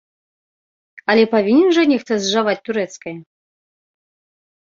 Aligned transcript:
Але 1.13 1.25
павінен 1.33 1.69
жа 1.77 1.83
нехта 1.91 2.13
зжаваць 2.23 2.57
турэцкае? 2.69 3.13